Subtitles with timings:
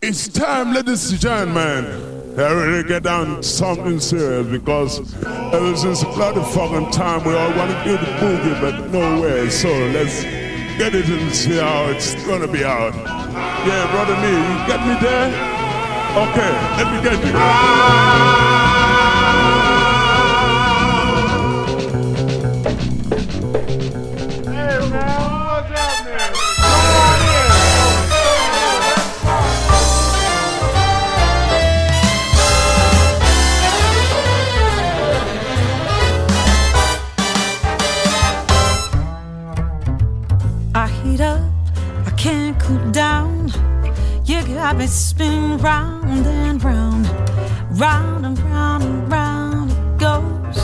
[0.00, 1.84] It's time, ladies and gentlemen.
[2.38, 7.50] I really get down to something serious because ever since bloody fucking time we all
[7.56, 9.50] want to do the boogie, but no way.
[9.50, 10.22] So let's
[10.78, 12.94] get it and see how it's gonna be out.
[12.94, 15.30] Yeah, brother me, you get me there?
[16.14, 18.67] Okay, let me get you.
[44.88, 47.06] Me spinning round and round,
[47.78, 50.58] round and round and round it goes.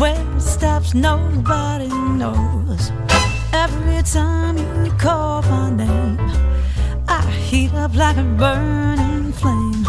[0.00, 2.92] Where it stops, nobody knows.
[3.52, 6.20] Every time you call my name,
[7.08, 9.82] I heat up like a burning flame,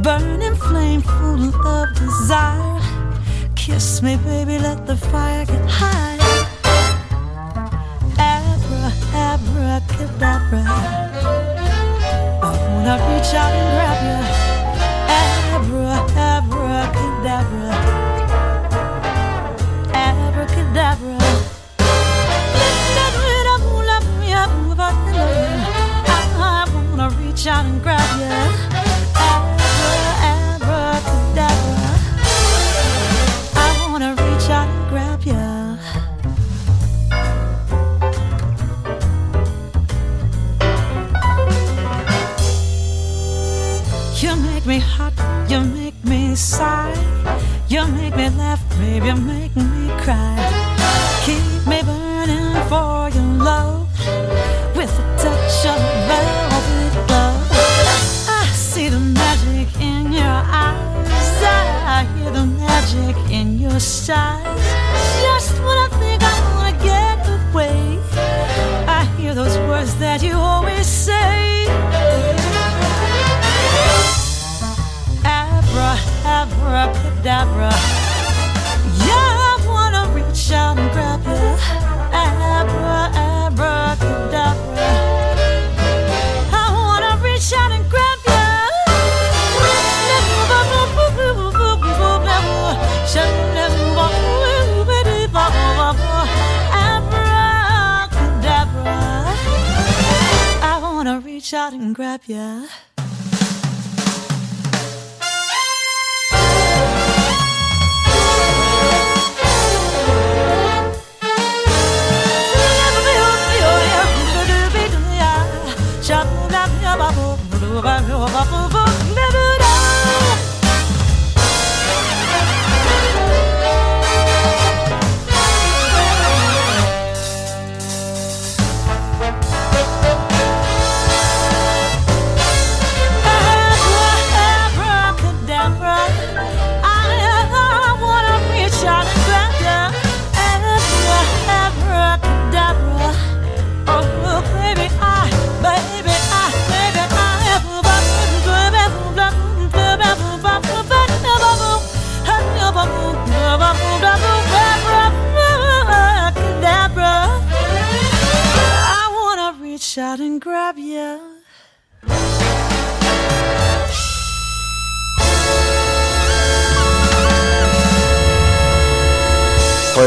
[0.00, 2.80] burning flame full of desire.
[3.56, 6.18] Kiss me, baby, let the fire get high.
[8.16, 11.11] Abra, abracadabra.
[12.84, 14.18] I reach out and grab you.
[15.54, 17.70] Abra, abracadabra.
[19.94, 21.16] Abracadabra.
[26.44, 28.71] I wanna reach out and grab you.
[101.52, 102.64] shot and grab ya.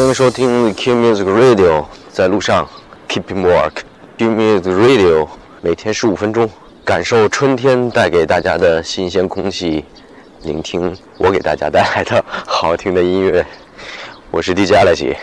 [0.06, 2.70] 欢迎收听 Q Music Radio，在路上
[3.10, 3.72] Keep in Work。
[4.20, 5.28] Q Music Radio
[5.62, 6.48] 每天十五分钟，
[6.84, 9.84] 感受春天带给大家的新鲜空气，
[10.44, 13.44] 聆听我给大家带来的好听的音乐。
[14.30, 15.16] 我是 DJ 阿莱奇。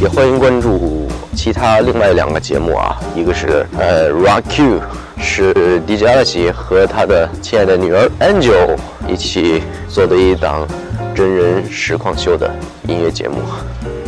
[0.00, 1.07] 也欢迎关注
[1.38, 4.80] 其他另外两个节目啊，一个是呃 Rock Q，
[5.20, 8.76] 是 DJ 阿奇和他的亲爱的女儿 Angel
[9.06, 10.66] 一起做的一档
[11.14, 12.50] 真人实况秀的
[12.88, 13.36] 音乐节目，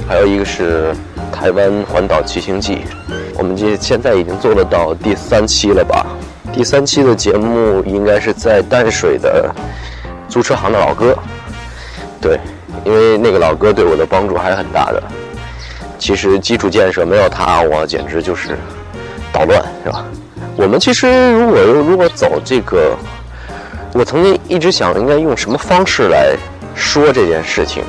[0.08, 0.92] 还有一个是
[1.32, 2.80] 台湾环岛骑行记，
[3.38, 6.04] 我们这现在已经做了到第三期了吧？
[6.52, 9.54] 第三期的节目应该是在淡水的
[10.28, 11.16] 租车行的老哥，
[12.20, 12.40] 对，
[12.84, 15.00] 因为那个老哥对我的帮助还是很大的。
[16.00, 18.56] 其实基础建设没有它，我简直就是
[19.30, 20.02] 捣乱，是吧？
[20.56, 22.96] 我们其实如果如果走这个，
[23.92, 26.34] 我曾经一直想应该用什么方式来
[26.74, 27.84] 说这件事情，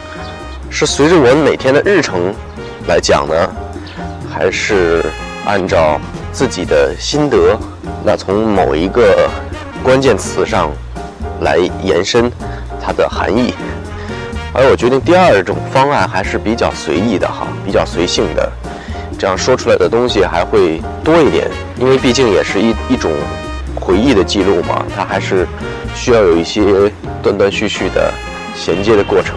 [0.69, 2.33] 是随着我每天的日程
[2.85, 3.33] 来讲呢，
[4.29, 5.03] 还是
[5.45, 5.99] 按照
[6.33, 7.57] 自己的心得，
[8.03, 9.29] 那从某一个
[9.81, 10.69] 关键词上
[11.41, 12.29] 来延伸
[12.81, 13.53] 它的含义。
[14.53, 18.51] 而我决定第二种方案还是比较随意的哈，比较随性的，
[19.17, 23.11] 这样说出来的东西还会多一点，因为毕竟也是一一种
[23.75, 25.47] 回忆的记录嘛，它还是
[25.95, 26.91] 需要有一些
[27.23, 28.13] 断断续续的
[28.53, 29.35] 衔接的过程。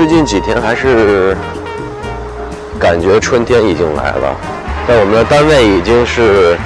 [0.00, 1.36] 最近几天还是
[2.78, 4.34] 感觉春天已经来了，
[4.88, 6.56] 在我们的单位已经是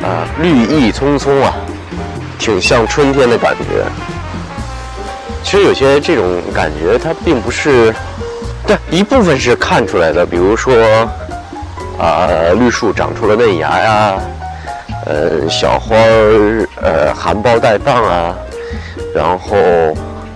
[0.00, 1.52] 啊绿意葱葱啊，
[2.38, 3.84] 挺像春天的感觉。
[5.42, 7.92] 其实有些这种感觉它并不是，
[8.64, 10.72] 对一部分是看出来的，比如说
[11.98, 14.14] 啊绿树长出了嫩芽呀，
[15.06, 18.32] 呃小花儿呃含苞待放啊，
[19.12, 19.58] 然后。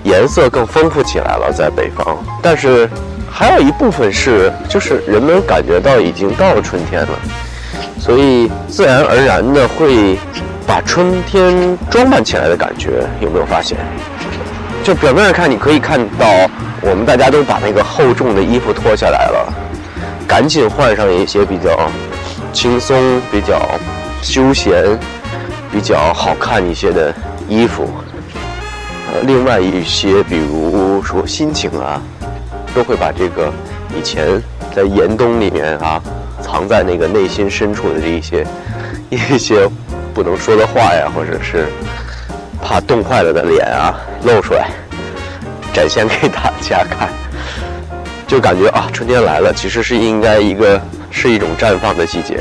[0.08, 2.88] 颜色更丰富起来了，在北方，但是
[3.31, 7.10] 还有一部分是，就是人们感觉到已经到了春天了，
[8.00, 10.19] 所以自然而然的会
[10.66, 13.76] 把春天装扮起来的感觉，有没有发现？
[14.82, 16.26] 就表面上看，你可以看到
[16.81, 19.52] 我们大家都把那个厚重的衣服脱下来了，
[20.26, 21.90] 赶紧换上一些比较
[22.55, 23.60] 轻松、比较
[24.22, 24.99] 休闲、
[25.70, 27.14] 比较好看一些的
[27.46, 27.87] 衣服。
[29.10, 32.00] 呃，另外一些，比如说心情啊，
[32.75, 33.50] 都会把这个
[33.96, 34.40] 以前
[34.75, 36.00] 在严冬里面啊，
[36.43, 38.46] 藏在那个内心深处的这一些
[39.08, 39.66] 一些
[40.12, 41.66] 不能说的话呀，或者是
[42.62, 44.69] 怕冻坏了的脸啊，露出来，
[45.72, 47.08] 展现给大家看，
[48.26, 50.78] 就感觉啊，春天来了，其实是应该一个
[51.10, 52.40] 是一种绽放的季节，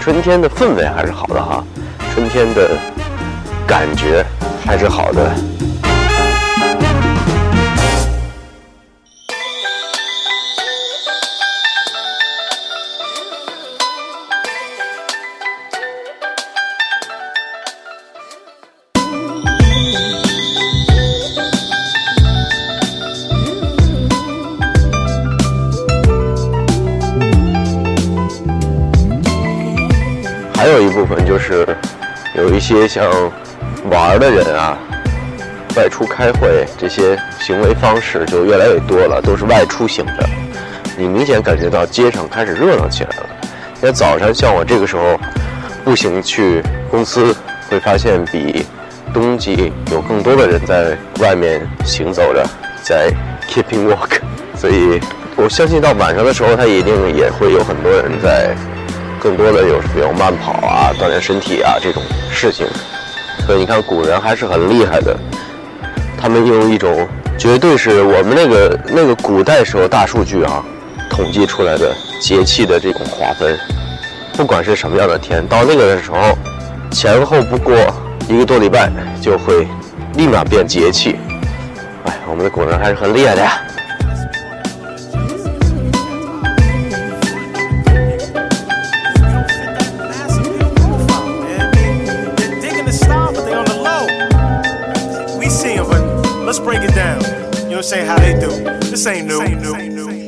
[0.00, 1.62] 春天的氛围还是好的哈，
[2.14, 2.70] 春天的
[3.66, 4.24] 感觉
[4.64, 5.34] 还是好的。
[30.54, 31.66] 还有一部分就是
[32.34, 33.04] 有一些像
[33.90, 34.78] 玩的人啊，
[35.76, 40.28] 外出开会这些行为方式就越来越多了，都是外出型的。
[40.96, 43.26] 你明显感觉到街上开始热闹起来了。
[43.82, 45.18] 因为早上像我这个时候
[45.84, 47.34] 步行去公司，
[47.68, 48.64] 会发现比
[49.12, 52.46] 冬季有更多的人在外面行走着，
[52.82, 53.10] 在
[53.48, 54.20] keeping walk。
[54.56, 54.98] 所以
[55.36, 58.54] 我相信到晚上的时候，他一定也会有很多人在。
[59.20, 62.66] 更多的有比如慢跑啊，锻炼身体啊这种事情，
[63.46, 65.14] 所以你看古人还是很厉害的，
[66.18, 67.06] 他们用一种
[67.38, 70.64] 绝对是我们那个那个古代时候大数据啊
[71.10, 73.58] 统计出来的节气的这种划分，
[74.32, 76.36] 不管是什么样的天，到那个的时候，
[76.90, 77.74] 前后不过
[78.28, 79.68] 一个多礼拜就会
[80.14, 81.16] 立马变节气，
[82.04, 83.60] 哎，我们的古人还是很厉害的呀。
[97.84, 98.48] Saying how they do.
[98.88, 99.64] This ain't new.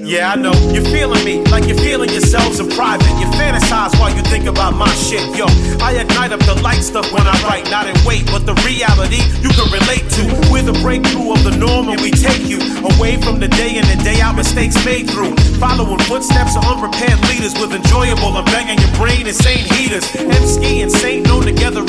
[0.07, 0.53] Yeah, I know.
[0.71, 3.11] You're feeling me like you're feeling yourselves in private.
[3.19, 5.25] You fantasize while you think about my shit.
[5.35, 5.47] Yo,
[5.83, 9.19] I ignite up the light stuff when I write, not in weight, but the reality
[9.43, 10.23] you can relate to.
[10.53, 12.63] We're the breakthrough of the norm, and we take you
[12.95, 15.35] away from the day in and day out mistakes made through.
[15.59, 20.07] Following footsteps of unprepared leaders with enjoyable and banging your brain insane heaters.
[20.15, 21.83] M ski and Saint known together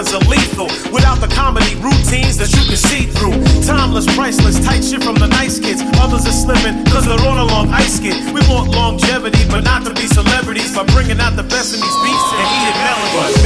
[0.00, 0.66] weapons are lethal.
[0.92, 3.36] Without the comedy routines that you can see through.
[3.64, 5.82] Timeless, priceless, tight shit from the nice kids.
[6.00, 8.16] Others are slipping, cause they're on a long ice skid.
[8.32, 11.98] We want longevity, but not to be celebrities by bringing out the best in these
[12.04, 13.39] beats and heated melodies.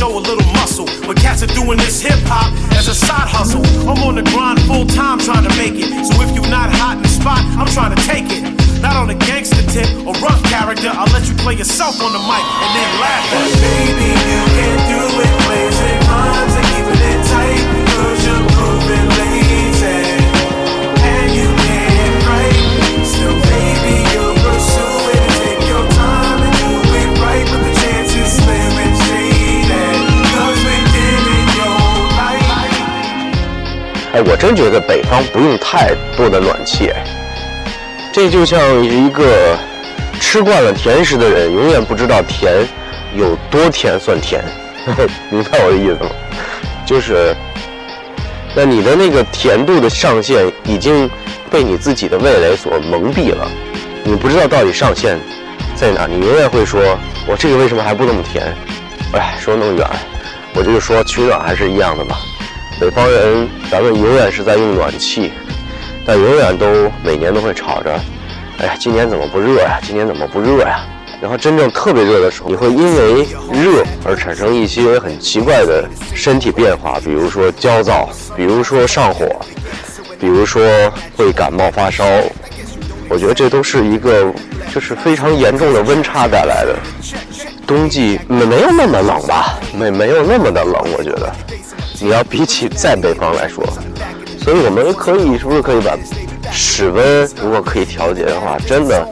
[0.00, 0.88] Show a little muscle.
[1.06, 3.60] But cats are doing this hip hop as a side hustle.
[3.84, 5.92] I'm on the grind full time trying to make it.
[6.08, 8.40] So if you're not hot in the spot, I'm trying to take it.
[8.80, 10.88] Not on a gangster tip or rough character.
[10.88, 13.60] I'll let you play yourself on the mic and then laugh at it.
[13.60, 15.30] Baby, you can do it.
[15.44, 15.89] Blazing
[34.12, 37.04] 哎，我真觉得北方不用太多的暖气，哎，
[38.12, 39.56] 这就像一个
[40.20, 42.52] 吃惯了甜食的人，永远不知道甜
[43.14, 44.44] 有多甜算甜，
[45.30, 46.10] 明白我的意思吗？
[46.84, 47.34] 就是，
[48.56, 51.08] 那你的那个甜度的上限已经
[51.48, 53.48] 被你自己的味蕾所蒙蔽了，
[54.02, 55.16] 你不知道到底上限
[55.76, 56.80] 在哪，你永远会说，
[57.28, 58.52] 我这个为什么还不那么甜？
[59.12, 59.86] 哎，说那么远，
[60.52, 62.16] 我就说取暖还是一样的嘛。
[62.80, 65.30] 北方人，咱们永远是在用暖气，
[66.06, 67.92] 但永远都每年都会吵着，
[68.58, 69.78] 哎呀，今年怎么不热呀？
[69.82, 70.80] 今年怎么不热呀？
[71.20, 79.26] 然后真正特别热的时候，你会因为热而产生一些很奇怪的身体变化，比如说焦躁，比如说上火，
[80.18, 80.62] 比如说
[81.18, 82.02] 会感冒发烧。
[83.10, 84.32] 我觉得这都是一个
[84.72, 86.74] 就是非常严重的温差带来的。
[87.66, 89.58] 冬季没没有那么冷吧？
[89.78, 91.30] 没没有那么的冷，我觉得。
[92.02, 93.62] 你要比起在北方来说，
[94.42, 95.94] 所以我们可以是不是可以把
[96.50, 99.06] 室温如果可以调节的话，真的，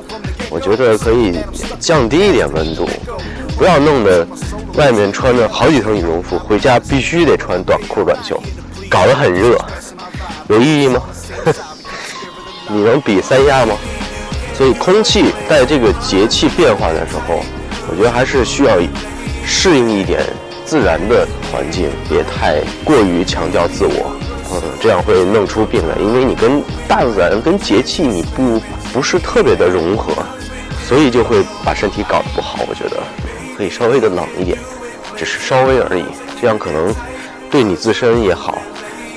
[0.49, 1.39] 我觉得可以
[1.79, 2.89] 降低一点温度，
[3.59, 4.27] 不要弄得
[4.75, 8.43] 外面穿着好几层羽绒服，回家必须得穿短裤短袖，
[8.89, 9.59] 搞得很热，
[10.49, 11.03] 有意义吗？
[12.69, 13.75] 你能比三亚吗？
[14.57, 17.41] 所以空气在这个节气变化的时候，
[17.91, 18.79] 我觉得还是需要
[19.45, 20.21] 适应一点
[20.69, 24.13] 自然的环境，别太过于强调自我，
[24.53, 25.97] 嗯，这样会弄出病来。
[25.97, 28.61] 因为你跟大自然、跟节气你不
[28.93, 30.13] 不是特别的融合，
[30.87, 32.67] 所以就会把身体搞得不好。
[32.69, 33.03] 我觉得
[33.57, 34.59] 可以稍微的冷一点，
[35.17, 36.05] 只是稍微而已，
[36.39, 36.95] 这样可能
[37.51, 38.59] 对你自身也好，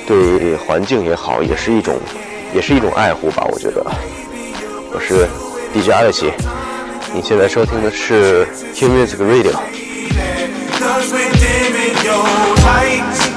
[0.06, 2.00] 对环境也好，也是一种
[2.54, 3.46] 也是一种爱护吧。
[3.52, 3.84] 我觉得。
[4.94, 5.28] 我是
[5.74, 6.32] DJ 阿乐奇，
[7.14, 9.52] 你现在收听的是 Q Music Radio。
[11.62, 12.22] Cause we're dimming your
[12.64, 13.28] light.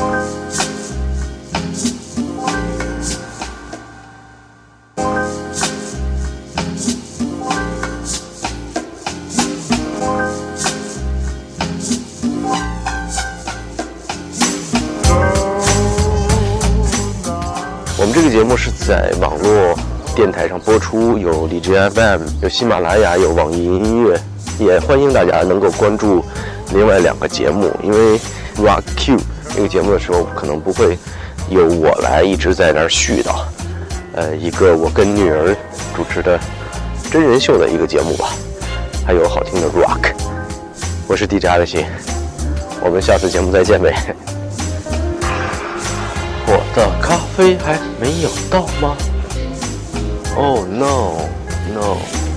[0.00, 0.48] Thank
[18.00, 19.76] 我们这个节目是在网络
[20.18, 24.20] 电台上播出，有荔枝 FM，有喜马拉雅，有网易云音乐，
[24.58, 26.24] 也欢迎大家能够关注
[26.74, 27.70] 另外两个节目。
[27.84, 28.18] 因为
[28.56, 29.16] Rock Q
[29.54, 30.98] 这个节目的时候，可能不会
[31.50, 33.44] 由我来一直在那儿絮叨，
[34.14, 35.54] 呃，一个我跟女儿
[35.94, 36.36] 主持的
[37.12, 38.30] 真人秀的一个节目吧，
[39.06, 40.14] 还有好听的 Rock。
[41.06, 41.86] 我是 DJ 阿乐西，
[42.82, 43.94] 我们下次节目再见呗。
[46.48, 48.96] 我的咖啡还没有到吗
[50.40, 51.28] ？Oh no
[51.74, 52.27] no！